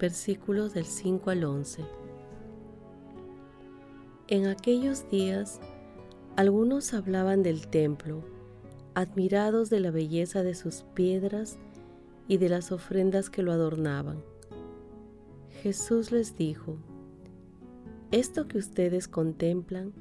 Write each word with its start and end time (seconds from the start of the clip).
versículos 0.00 0.72
del 0.72 0.86
5 0.86 1.30
al 1.30 1.44
11. 1.44 1.84
En 4.28 4.46
aquellos 4.46 5.08
días, 5.10 5.60
algunos 6.36 6.94
hablaban 6.94 7.42
del 7.42 7.68
templo, 7.68 8.24
admirados 8.94 9.68
de 9.68 9.80
la 9.80 9.90
belleza 9.90 10.42
de 10.42 10.54
sus 10.54 10.84
piedras 10.94 11.58
y 12.28 12.38
de 12.38 12.48
las 12.48 12.72
ofrendas 12.72 13.28
que 13.28 13.42
lo 13.42 13.52
adornaban. 13.52 14.22
Jesús 15.62 16.10
les 16.12 16.36
dijo, 16.36 16.78
Esto 18.10 18.48
que 18.48 18.56
ustedes 18.56 19.06
contemplan 19.06 19.92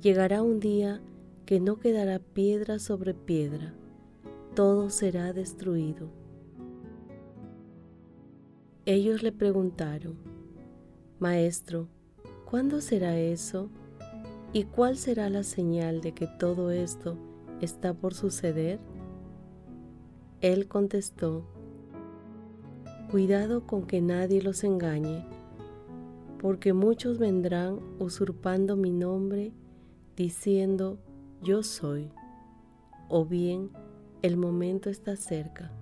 llegará 0.00 0.42
un 0.42 0.60
día 0.60 1.00
que 1.44 1.58
no 1.58 1.80
quedará 1.80 2.20
piedra 2.20 2.78
sobre 2.78 3.14
piedra, 3.14 3.74
todo 4.54 4.90
será 4.90 5.32
destruido. 5.32 6.23
Ellos 8.86 9.22
le 9.22 9.32
preguntaron, 9.32 10.18
Maestro, 11.18 11.88
¿cuándo 12.44 12.82
será 12.82 13.18
eso? 13.18 13.70
¿Y 14.52 14.64
cuál 14.64 14.98
será 14.98 15.30
la 15.30 15.42
señal 15.42 16.02
de 16.02 16.12
que 16.12 16.26
todo 16.26 16.70
esto 16.70 17.16
está 17.62 17.94
por 17.94 18.12
suceder? 18.12 18.78
Él 20.42 20.68
contestó, 20.68 21.46
Cuidado 23.10 23.66
con 23.66 23.86
que 23.86 24.02
nadie 24.02 24.42
los 24.42 24.64
engañe, 24.64 25.24
porque 26.38 26.74
muchos 26.74 27.18
vendrán 27.18 27.80
usurpando 27.98 28.76
mi 28.76 28.90
nombre, 28.90 29.54
diciendo, 30.14 30.98
yo 31.42 31.62
soy, 31.62 32.10
o 33.08 33.24
bien, 33.24 33.70
el 34.20 34.36
momento 34.36 34.90
está 34.90 35.16
cerca. 35.16 35.72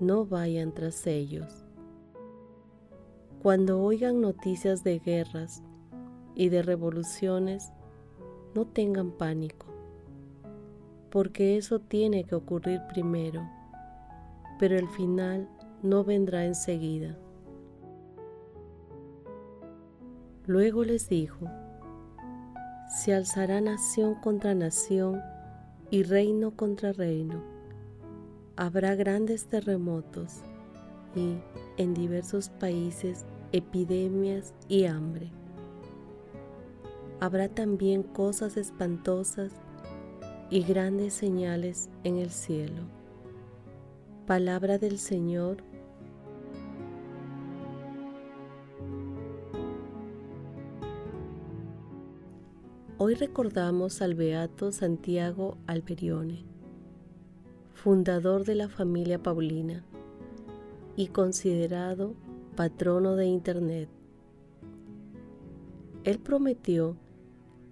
No 0.00 0.26
vayan 0.26 0.72
tras 0.72 1.04
ellos. 1.08 1.67
Cuando 3.42 3.80
oigan 3.80 4.20
noticias 4.20 4.82
de 4.82 4.98
guerras 4.98 5.62
y 6.34 6.48
de 6.48 6.60
revoluciones, 6.60 7.72
no 8.56 8.66
tengan 8.66 9.12
pánico, 9.12 9.66
porque 11.08 11.56
eso 11.56 11.78
tiene 11.78 12.24
que 12.24 12.34
ocurrir 12.34 12.80
primero, 12.88 13.48
pero 14.58 14.76
el 14.76 14.88
final 14.88 15.48
no 15.84 16.02
vendrá 16.02 16.46
enseguida. 16.46 17.16
Luego 20.46 20.82
les 20.82 21.08
dijo, 21.08 21.46
se 22.88 23.14
alzará 23.14 23.60
nación 23.60 24.16
contra 24.16 24.56
nación 24.56 25.22
y 25.92 26.02
reino 26.02 26.56
contra 26.56 26.90
reino. 26.90 27.40
Habrá 28.56 28.96
grandes 28.96 29.46
terremotos 29.46 30.42
en 31.76 31.94
diversos 31.94 32.48
países 32.48 33.24
epidemias 33.52 34.54
y 34.68 34.84
hambre. 34.84 35.30
Habrá 37.20 37.48
también 37.48 38.02
cosas 38.02 38.56
espantosas 38.56 39.52
y 40.50 40.62
grandes 40.62 41.14
señales 41.14 41.88
en 42.04 42.16
el 42.18 42.30
cielo. 42.30 42.82
Palabra 44.26 44.78
del 44.78 44.98
Señor. 44.98 45.64
Hoy 52.98 53.14
recordamos 53.14 54.02
al 54.02 54.14
Beato 54.14 54.72
Santiago 54.72 55.56
Alberione, 55.66 56.44
fundador 57.72 58.44
de 58.44 58.56
la 58.56 58.68
familia 58.68 59.22
Paulina 59.22 59.84
y 60.98 61.06
considerado 61.06 62.16
patrono 62.56 63.14
de 63.14 63.26
Internet. 63.26 63.88
Él 66.02 66.18
prometió 66.18 66.96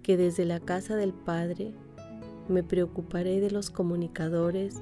que 0.01 0.15
desde 0.15 0.45
la 0.45 0.61
casa 0.61 0.95
del 0.95 1.11
Padre 1.11 1.73
me 2.47 2.63
preocuparé 2.63 3.41
de 3.41 3.51
los 3.51 3.69
comunicadores 3.69 4.81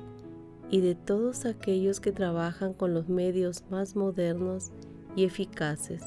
y 0.70 0.82
de 0.82 0.94
todos 0.94 1.46
aquellos 1.46 2.00
que 2.00 2.12
trabajan 2.12 2.74
con 2.74 2.94
los 2.94 3.10
medios 3.10 3.64
más 3.72 3.96
modernos 3.96 4.72
y 5.16 5.24
eficaces. 5.24 6.04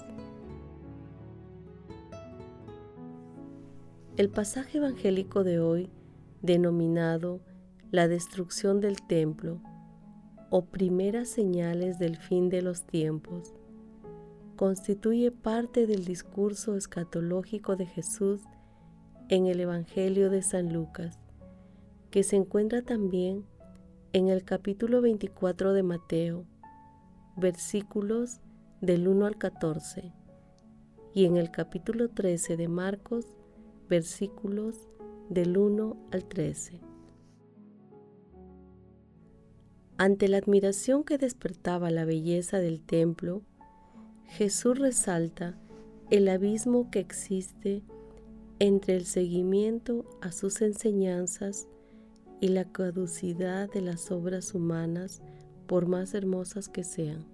El 4.17 4.31
pasaje 4.31 4.79
evangélico 4.79 5.43
de 5.43 5.59
hoy, 5.59 5.91
denominado 6.41 7.41
La 7.91 8.07
destrucción 8.07 8.81
del 8.81 9.03
templo, 9.03 9.61
o 10.51 10.65
primeras 10.65 11.29
señales 11.29 11.99
del 11.99 12.17
fin 12.17 12.49
de 12.49 12.63
los 12.63 12.85
tiempos, 12.85 13.55
constituye 14.57 15.31
parte 15.31 15.87
del 15.87 16.05
discurso 16.05 16.77
escatológico 16.77 17.77
de 17.77 17.87
Jesús 17.87 18.41
en 19.29 19.47
el 19.47 19.61
Evangelio 19.61 20.31
de 20.31 20.43
San 20.43 20.73
Lucas, 20.73 21.19
que 22.11 22.23
se 22.23 22.37
encuentra 22.37 22.83
también 22.83 23.45
en 24.13 24.29
el 24.29 24.45
capítulo 24.45 25.03
24 25.03 25.75
de 25.75 25.83
Mateo, 25.83 26.45
versículos 27.37 28.41
del 28.81 29.07
1 29.07 29.27
al 29.27 29.37
14, 29.37 30.13
y 31.15 31.27
en 31.27 31.37
el 31.37 31.51
capítulo 31.51 32.09
13 32.09 32.57
de 32.57 32.69
Marcos, 32.69 33.27
versículos 33.89 34.89
del 35.29 35.59
1 35.59 35.97
al 36.11 36.25
13. 36.25 36.88
Ante 39.99 40.29
la 40.29 40.39
admiración 40.39 41.03
que 41.03 41.19
despertaba 41.19 41.91
la 41.91 42.05
belleza 42.05 42.61
del 42.61 42.81
templo, 42.81 43.43
Jesús 44.27 44.79
resalta 44.79 45.59
el 46.09 46.29
abismo 46.29 46.89
que 46.93 47.01
existe 47.01 47.83
entre 48.61 48.95
el 48.95 49.07
seguimiento 49.07 50.05
a 50.21 50.31
sus 50.31 50.63
enseñanzas 50.63 51.67
y 52.41 52.49
la 52.49 52.65
caducidad 52.71 53.69
de 53.73 53.81
las 53.81 54.13
obras 54.13 54.55
humanas, 54.55 55.21
por 55.67 55.87
más 55.87 56.15
hermosas 56.15 56.69
que 56.69 56.85
sean. 56.85 57.27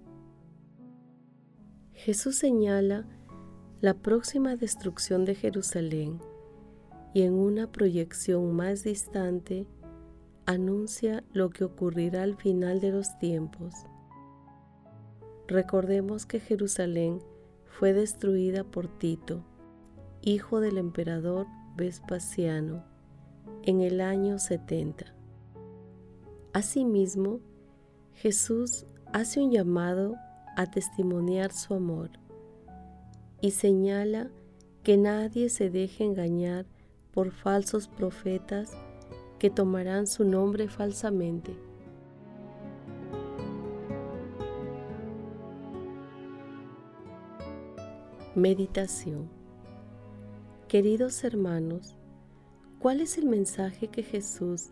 Jesús 1.93 2.35
señala 2.35 3.07
la 3.79 3.93
próxima 3.93 4.55
destrucción 4.55 5.23
de 5.23 5.35
Jerusalén 5.35 6.19
y 7.13 7.21
en 7.21 7.33
una 7.33 7.71
proyección 7.71 8.55
más 8.55 8.83
distante 8.83 9.67
anuncia 10.45 11.23
lo 11.33 11.49
que 11.49 11.63
ocurrirá 11.63 12.23
al 12.23 12.35
final 12.35 12.79
de 12.79 12.91
los 12.91 13.17
tiempos. 13.17 13.73
Recordemos 15.47 16.25
que 16.25 16.39
Jerusalén 16.39 17.19
fue 17.65 17.93
destruida 17.93 18.63
por 18.63 18.87
Tito, 18.87 19.43
hijo 20.21 20.59
del 20.59 20.77
emperador 20.77 21.47
Vespasiano, 21.75 22.83
en 23.63 23.81
el 23.81 24.01
año 24.01 24.39
70. 24.39 25.05
Asimismo, 26.53 27.41
Jesús 28.13 28.85
hace 29.11 29.41
un 29.41 29.51
llamado 29.51 30.15
a 30.55 30.69
testimoniar 30.69 31.51
su 31.51 31.73
amor 31.73 32.11
y 33.41 33.51
señala 33.51 34.29
que 34.83 34.97
nadie 34.97 35.49
se 35.49 35.69
deje 35.69 36.05
engañar 36.05 36.65
por 37.11 37.31
falsos 37.31 37.87
profetas 37.87 38.71
que 39.39 39.49
tomarán 39.49 40.07
su 40.07 40.23
nombre 40.23 40.67
falsamente. 40.67 41.55
Meditación 48.35 49.29
Queridos 50.67 51.23
hermanos, 51.23 51.95
¿cuál 52.79 52.99
es 52.99 53.17
el 53.17 53.27
mensaje 53.27 53.87
que 53.87 54.03
Jesús 54.03 54.71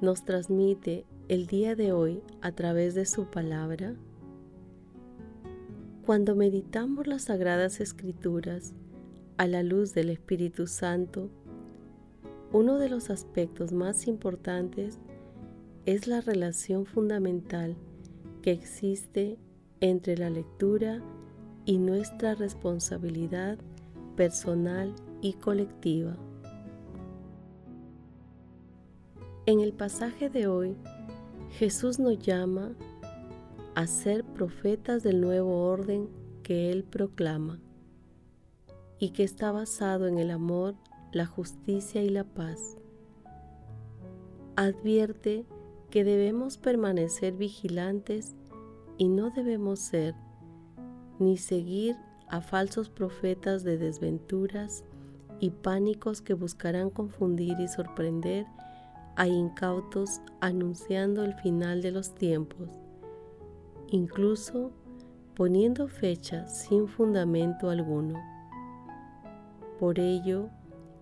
nos 0.00 0.24
transmite 0.24 1.06
el 1.28 1.46
día 1.46 1.74
de 1.74 1.92
hoy 1.92 2.22
a 2.40 2.52
través 2.52 2.94
de 2.94 3.06
su 3.06 3.24
palabra? 3.24 3.96
Cuando 6.04 6.36
meditamos 6.36 7.06
las 7.06 7.22
sagradas 7.22 7.80
escrituras 7.80 8.74
a 9.38 9.46
la 9.46 9.62
luz 9.62 9.94
del 9.94 10.10
Espíritu 10.10 10.66
Santo, 10.66 11.30
uno 12.52 12.78
de 12.78 12.88
los 12.88 13.10
aspectos 13.10 13.72
más 13.72 14.06
importantes 14.06 14.98
es 15.86 16.06
la 16.06 16.20
relación 16.20 16.84
fundamental 16.84 17.76
que 18.42 18.50
existe 18.50 19.38
entre 19.80 20.16
la 20.16 20.30
lectura 20.30 21.00
y 21.64 21.78
nuestra 21.78 22.34
responsabilidad 22.34 23.58
personal 24.16 24.94
y 25.20 25.34
colectiva. 25.34 26.16
En 29.46 29.60
el 29.60 29.72
pasaje 29.72 30.28
de 30.28 30.46
hoy, 30.46 30.76
Jesús 31.50 31.98
nos 31.98 32.18
llama 32.18 32.72
a 33.74 33.86
ser 33.86 34.24
profetas 34.24 35.02
del 35.02 35.20
nuevo 35.20 35.64
orden 35.64 36.08
que 36.42 36.70
Él 36.70 36.84
proclama 36.84 37.60
y 38.98 39.10
que 39.10 39.24
está 39.24 39.50
basado 39.52 40.06
en 40.06 40.18
el 40.18 40.30
amor, 40.30 40.74
la 41.12 41.26
justicia 41.26 42.02
y 42.02 42.08
la 42.08 42.24
paz. 42.24 42.76
Advierte 44.56 45.46
que 45.90 46.04
debemos 46.04 46.56
permanecer 46.56 47.34
vigilantes 47.34 48.36
y 48.96 49.08
no 49.08 49.30
debemos 49.30 49.80
ser 49.80 50.14
ni 51.18 51.36
seguir 51.36 51.96
a 52.28 52.40
falsos 52.40 52.88
profetas 52.88 53.64
de 53.64 53.76
desventuras 53.76 54.84
y 55.40 55.50
pánicos 55.50 56.22
que 56.22 56.34
buscarán 56.34 56.90
confundir 56.90 57.58
y 57.60 57.66
sorprender 57.66 58.46
a 59.16 59.26
incautos 59.26 60.20
anunciando 60.40 61.24
el 61.24 61.34
final 61.34 61.82
de 61.82 61.90
los 61.90 62.14
tiempos, 62.14 62.68
incluso 63.88 64.70
poniendo 65.34 65.88
fecha 65.88 66.46
sin 66.46 66.86
fundamento 66.86 67.70
alguno. 67.70 68.20
Por 69.78 69.98
ello, 69.98 70.50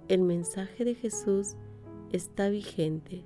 el 0.08 0.22
mensaje 0.22 0.84
de 0.84 0.94
Jesús 0.94 1.56
está 2.12 2.48
vigente. 2.48 3.24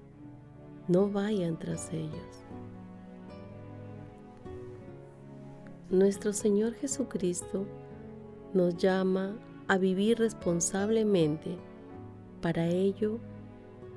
No 0.88 1.10
vayan 1.10 1.58
tras 1.58 1.92
ellos. 1.92 2.44
nuestro 5.92 6.32
Señor 6.32 6.72
Jesucristo 6.72 7.66
nos 8.54 8.78
llama 8.78 9.36
a 9.68 9.76
vivir 9.76 10.18
responsablemente. 10.18 11.58
Para 12.40 12.66
ello, 12.66 13.20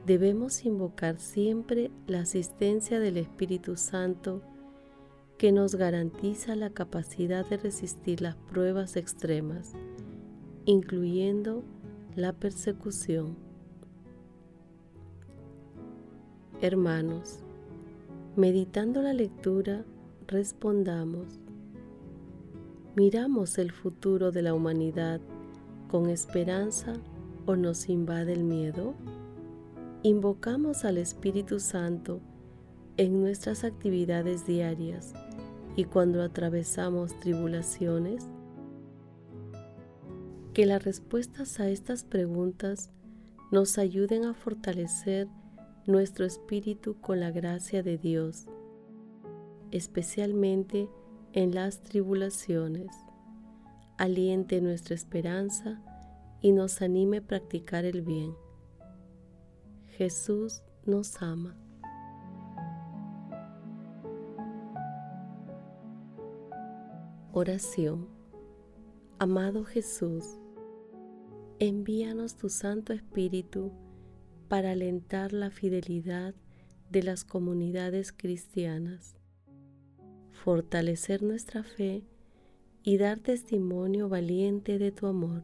debemos 0.05 0.65
invocar 0.65 1.19
siempre 1.19 1.91
la 2.05 2.19
asistencia 2.19 2.99
del 2.99 3.15
Espíritu 3.15 3.77
Santo 3.77 4.41
que 5.37 5.53
nos 5.53 5.75
garantiza 5.75 6.57
la 6.57 6.69
capacidad 6.69 7.45
de 7.45 7.57
resistir 7.57 8.21
las 8.21 8.35
pruebas 8.35 8.97
extremas, 8.97 9.71
incluyendo 10.65 11.63
la 12.15 12.31
persecución. 12.31 13.35
Hermanos, 16.61 17.39
meditando 18.37 19.01
la 19.01 19.13
lectura, 19.13 19.83
respondamos, 20.27 21.39
miramos 22.95 23.57
el 23.57 23.71
futuro 23.71 24.31
de 24.31 24.41
la 24.41 24.53
humanidad 24.53 25.19
con 25.89 26.09
esperanza 26.09 26.93
o 27.45 27.57
nos 27.57 27.89
invade 27.89 28.31
el 28.31 28.45
miedo? 28.45 28.93
Invocamos 30.03 30.85
al 30.85 30.97
Espíritu 30.97 31.59
Santo 31.59 32.21
en 32.95 33.19
nuestras 33.21 33.65
actividades 33.65 34.45
diarias 34.45 35.13
y 35.75 35.83
cuando 35.83 36.23
atravesamos 36.23 37.19
tribulaciones? 37.19 38.25
Que 40.55 40.65
las 40.65 40.85
respuestas 40.85 41.59
a 41.59 41.67
estas 41.67 42.05
preguntas 42.05 42.89
nos 43.51 43.77
ayuden 43.77 44.23
a 44.23 44.33
fortalecer 44.33 45.27
nuestro 45.85 46.25
espíritu 46.25 46.95
con 47.01 47.19
la 47.19 47.29
gracia 47.29 47.83
de 47.83 47.97
Dios, 47.97 48.45
especialmente 49.71 50.87
en 51.33 51.53
las 51.53 51.83
tribulaciones, 51.83 52.87
aliente 53.97 54.61
nuestra 54.61 54.95
esperanza 54.95 55.81
y 56.39 56.53
nos 56.53 56.81
anime 56.81 57.17
a 57.17 57.27
practicar 57.27 57.83
el 57.83 58.01
bien. 58.01 58.33
Jesús 59.89 60.63
nos 60.85 61.21
ama. 61.21 61.57
Oración. 67.33 68.07
Amado 69.17 69.63
Jesús, 69.63 70.39
envíanos 71.59 72.37
tu 72.37 72.49
Santo 72.49 72.93
Espíritu 72.93 73.71
para 74.47 74.71
alentar 74.71 75.33
la 75.33 75.51
fidelidad 75.51 76.35
de 76.89 77.03
las 77.03 77.23
comunidades 77.23 78.11
cristianas 78.11 79.15
fortalecer 80.45 81.23
nuestra 81.23 81.63
fe 81.63 82.03
y 82.83 82.99
dar 82.99 83.19
testimonio 83.19 84.09
valiente 84.09 84.77
de 84.77 84.91
tu 84.91 85.07
amor. 85.07 85.43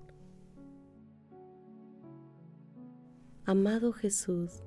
Amado 3.45 3.93
Jesús, 3.93 4.61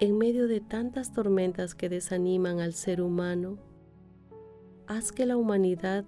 en 0.00 0.18
medio 0.18 0.48
de 0.48 0.60
tantas 0.60 1.12
tormentas 1.12 1.76
que 1.76 1.88
desaniman 1.88 2.58
al 2.58 2.72
ser 2.72 3.00
humano, 3.00 3.58
haz 4.88 5.12
que 5.12 5.26
la 5.26 5.36
humanidad 5.36 6.04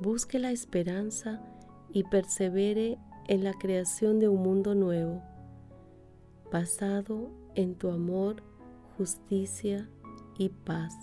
busque 0.00 0.40
la 0.40 0.50
esperanza 0.50 1.40
y 1.92 2.02
persevere 2.02 2.98
en 3.28 3.44
la 3.44 3.52
creación 3.54 4.18
de 4.18 4.28
un 4.28 4.42
mundo 4.42 4.74
nuevo, 4.74 5.22
basado 6.50 7.30
en 7.54 7.74
tu 7.74 7.90
amor, 7.90 8.42
justicia 8.96 9.88
y 10.38 10.48
paz. 10.48 10.94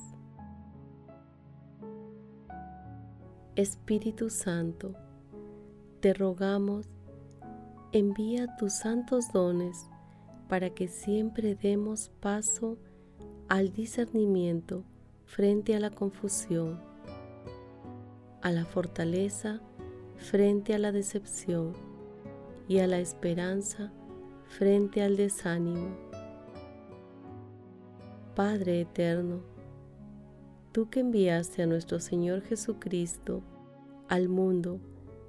Espíritu 3.55 4.29
Santo, 4.29 4.93
te 5.99 6.13
rogamos, 6.13 6.87
envía 7.91 8.55
tus 8.57 8.73
santos 8.73 9.31
dones 9.33 9.89
para 10.47 10.69
que 10.69 10.87
siempre 10.87 11.55
demos 11.55 12.09
paso 12.19 12.77
al 13.47 13.71
discernimiento 13.73 14.83
frente 15.25 15.75
a 15.75 15.79
la 15.79 15.89
confusión, 15.89 16.79
a 18.41 18.51
la 18.51 18.65
fortaleza 18.65 19.61
frente 20.17 20.73
a 20.73 20.79
la 20.79 20.91
decepción 20.91 21.88
y 22.69 22.77
a 22.77 22.87
la 22.87 22.99
esperanza 22.99 23.91
frente 24.47 25.01
al 25.01 25.17
desánimo. 25.17 25.89
Padre 28.35 28.81
eterno, 28.81 29.41
tú 30.71 30.87
que 30.89 30.99
enviaste 30.99 31.63
a 31.63 31.65
nuestro 31.65 31.99
Señor 31.99 32.43
Jesucristo 32.43 33.41
al 34.07 34.29
mundo 34.29 34.79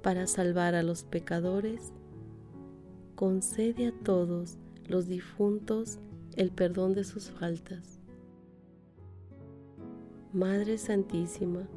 para 0.03 0.27
salvar 0.27 0.75
a 0.75 0.83
los 0.83 1.03
pecadores, 1.03 1.91
concede 3.15 3.87
a 3.87 3.91
todos 3.91 4.57
los 4.87 5.07
difuntos 5.07 5.99
el 6.37 6.51
perdón 6.51 6.93
de 6.93 7.03
sus 7.03 7.31
faltas. 7.31 7.99
Madre 10.31 10.77
Santísima, 10.77 11.67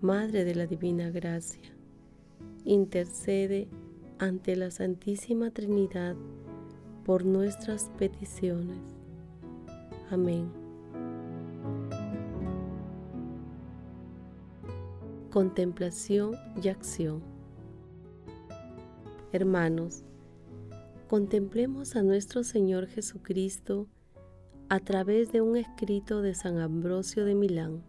Madre 0.00 0.44
de 0.44 0.54
la 0.54 0.66
Divina 0.66 1.10
Gracia, 1.10 1.76
intercede 2.64 3.68
ante 4.18 4.56
la 4.56 4.70
Santísima 4.70 5.50
Trinidad 5.50 6.16
por 7.04 7.24
nuestras 7.24 7.90
peticiones. 7.98 8.78
Amén. 10.10 10.66
contemplación 15.36 16.34
y 16.62 16.68
acción. 16.68 17.20
Hermanos, 19.32 20.02
contemplemos 21.08 21.94
a 21.94 22.02
nuestro 22.02 22.42
Señor 22.42 22.86
Jesucristo 22.86 23.86
a 24.70 24.80
través 24.80 25.32
de 25.32 25.42
un 25.42 25.58
escrito 25.58 26.22
de 26.22 26.34
San 26.34 26.58
Ambrosio 26.58 27.26
de 27.26 27.34
Milán. 27.34 27.82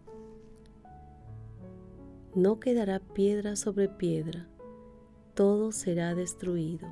No 2.34 2.60
quedará 2.60 3.00
piedra 3.00 3.56
sobre 3.56 3.88
piedra, 3.88 4.46
todo 5.38 5.70
será 5.70 6.16
destruido. 6.16 6.88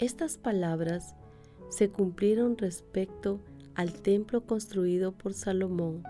Estas 0.00 0.36
palabras 0.36 1.14
se 1.68 1.90
cumplieron 1.90 2.58
respecto 2.58 3.38
al 3.76 3.92
templo 3.92 4.44
construido 4.44 5.12
por 5.12 5.32
Salomón 5.32 6.02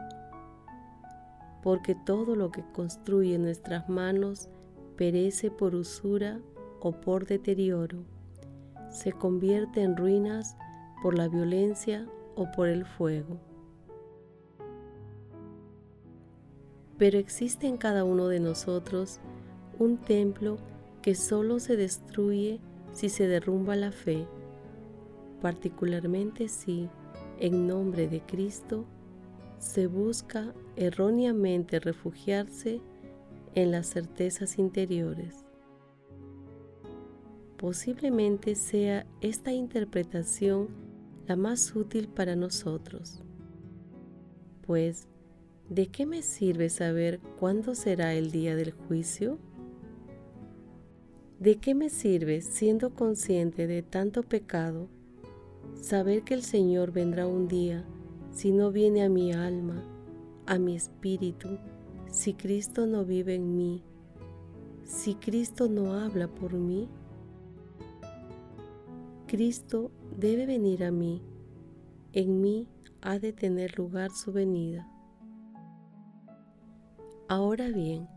porque 1.62 1.94
todo 1.94 2.36
lo 2.36 2.50
que 2.50 2.64
construye 2.72 3.38
nuestras 3.38 3.90
manos 3.90 4.48
perece 4.96 5.50
por 5.50 5.74
usura 5.74 6.40
o 6.80 6.92
por 6.92 7.26
deterioro, 7.26 8.04
se 8.90 9.12
convierte 9.12 9.82
en 9.82 9.94
ruinas 9.94 10.56
por 11.02 11.18
la 11.18 11.28
violencia 11.28 12.06
o 12.34 12.50
por 12.50 12.68
el 12.68 12.86
fuego. 12.86 13.38
Pero 16.96 17.18
existe 17.18 17.66
en 17.66 17.76
cada 17.76 18.04
uno 18.04 18.28
de 18.28 18.40
nosotros 18.40 19.20
un 19.78 19.96
templo 19.98 20.58
que 21.02 21.14
solo 21.14 21.60
se 21.60 21.76
destruye 21.76 22.60
si 22.92 23.08
se 23.08 23.26
derrumba 23.26 23.76
la 23.76 23.92
fe, 23.92 24.26
particularmente 25.42 26.48
si, 26.48 26.88
en 27.40 27.66
nombre 27.66 28.08
de 28.08 28.20
Cristo, 28.20 28.86
se 29.58 29.86
busca 29.86 30.54
erróneamente 30.76 31.80
refugiarse 31.80 32.80
en 33.54 33.70
las 33.70 33.88
certezas 33.88 34.58
interiores. 34.58 35.44
Posiblemente 37.56 38.54
sea 38.54 39.06
esta 39.20 39.52
interpretación 39.52 40.68
la 41.26 41.36
más 41.36 41.74
útil 41.74 42.08
para 42.08 42.36
nosotros, 42.36 43.22
pues 44.66 45.08
¿de 45.68 45.86
qué 45.86 46.04
me 46.04 46.22
sirve 46.22 46.68
saber 46.68 47.20
cuándo 47.38 47.74
será 47.74 48.14
el 48.14 48.30
día 48.30 48.56
del 48.56 48.72
juicio? 48.72 49.38
¿De 51.44 51.56
qué 51.56 51.74
me 51.74 51.90
sirve, 51.90 52.40
siendo 52.40 52.94
consciente 52.94 53.66
de 53.66 53.82
tanto 53.82 54.22
pecado, 54.22 54.88
saber 55.74 56.22
que 56.22 56.32
el 56.32 56.42
Señor 56.42 56.90
vendrá 56.90 57.26
un 57.26 57.48
día 57.48 57.84
si 58.32 58.50
no 58.50 58.72
viene 58.72 59.04
a 59.04 59.10
mi 59.10 59.30
alma, 59.34 59.84
a 60.46 60.58
mi 60.58 60.74
espíritu, 60.74 61.58
si 62.10 62.32
Cristo 62.32 62.86
no 62.86 63.04
vive 63.04 63.34
en 63.34 63.58
mí, 63.58 63.82
si 64.84 65.16
Cristo 65.16 65.68
no 65.68 65.92
habla 65.92 66.28
por 66.28 66.54
mí? 66.54 66.88
Cristo 69.26 69.90
debe 70.18 70.46
venir 70.46 70.82
a 70.82 70.92
mí, 70.92 71.20
en 72.14 72.40
mí 72.40 72.68
ha 73.02 73.18
de 73.18 73.34
tener 73.34 73.76
lugar 73.76 74.12
su 74.12 74.32
venida. 74.32 74.88
Ahora 77.28 77.68
bien, 77.68 78.08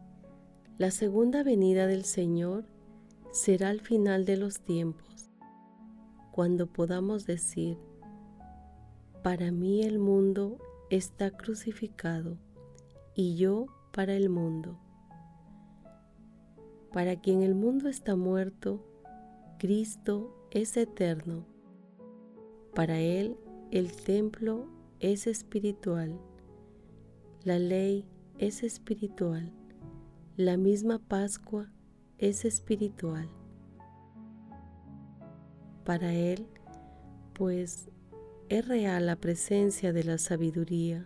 la 0.78 0.92
segunda 0.92 1.44
venida 1.44 1.88
del 1.88 2.06
Señor 2.06 2.77
será 3.32 3.70
al 3.70 3.82
final 3.82 4.26
de 4.26 4.38
los 4.38 4.62
tiempos, 4.62 5.30
cuando 6.32 6.68
podamos 6.68 7.26
decir, 7.26 7.78
para 9.24 9.52
mí 9.52 9.84
el 9.84 10.00
mundo 10.00 10.58
está 10.90 11.32
crucificado 11.32 12.38
y 13.14 13.36
yo 13.36 13.68
para 13.92 14.14
el 14.14 14.30
mundo. 14.30 14.80
Para 16.94 17.20
quien 17.20 17.44
el 17.44 17.56
mundo 17.56 17.90
está 17.90 18.16
muerto, 18.16 18.84
Cristo 19.60 20.34
es 20.52 20.78
eterno. 20.78 21.46
Para 22.74 23.00
Él 23.00 23.38
el 23.72 23.92
templo 23.92 24.68
es 25.00 25.28
espiritual, 25.28 26.18
la 27.44 27.60
ley 27.60 28.06
es 28.38 28.64
espiritual, 28.64 29.52
la 30.38 30.58
misma 30.58 31.00
Pascua 31.00 31.70
es 32.18 32.46
espiritual. 32.46 33.30
Para 35.84 36.14
Él, 36.14 36.48
pues, 37.34 37.90
es 38.50 38.68
real 38.68 39.06
la 39.06 39.16
presencia 39.16 39.94
de 39.94 40.04
la 40.04 40.18
sabiduría, 40.18 41.06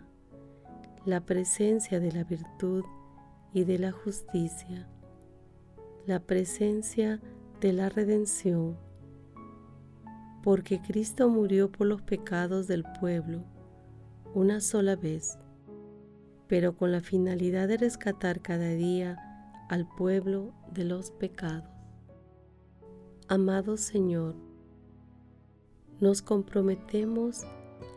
la 1.04 1.20
presencia 1.20 2.00
de 2.00 2.12
la 2.12 2.24
virtud 2.24 2.84
y 3.52 3.64
de 3.64 3.78
la 3.78 3.92
justicia, 3.92 4.88
la 6.06 6.20
presencia 6.20 7.20
de 7.60 7.72
la 7.72 7.88
redención, 7.88 8.76
porque 10.42 10.80
Cristo 10.80 11.28
murió 11.28 11.70
por 11.70 11.86
los 11.86 12.02
pecados 12.02 12.66
del 12.66 12.84
pueblo 13.00 13.44
una 14.34 14.60
sola 14.60 14.96
vez, 14.96 15.38
pero 16.48 16.76
con 16.76 16.90
la 16.90 17.00
finalidad 17.00 17.68
de 17.68 17.76
rescatar 17.76 18.40
cada 18.40 18.70
día 18.70 19.31
al 19.68 19.88
pueblo 19.88 20.52
de 20.72 20.84
los 20.84 21.10
pecados. 21.10 21.70
Amado 23.28 23.76
Señor, 23.76 24.34
nos 26.00 26.20
comprometemos 26.22 27.42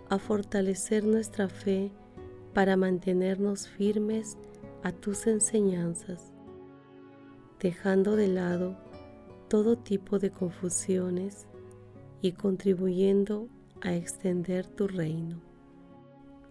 a 0.10 0.20
fortalecer 0.20 1.04
nuestra 1.04 1.50
fe 1.50 1.92
para 2.54 2.78
mantenernos 2.78 3.68
firmes 3.68 4.38
a 4.84 4.92
tus 4.92 5.28
enseñanzas, 5.28 6.32
dejando 7.60 8.16
de 8.16 8.28
lado 8.28 8.78
todo 9.50 9.78
tipo 9.78 10.20
de 10.20 10.30
confusiones 10.30 11.48
y 12.22 12.34
contribuyendo 12.34 13.50
a 13.82 13.96
extender 13.96 14.68
tu 14.68 14.88
reino. 14.88 15.42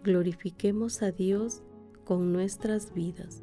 Glorifiquemos 0.02 1.02
a 1.02 1.10
Dios 1.10 1.62
con 2.04 2.32
nuestras 2.32 2.92
vidas. 2.92 3.42